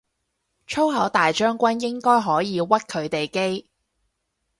[0.65, 3.69] 粗口大將軍應該可以屈佢哋機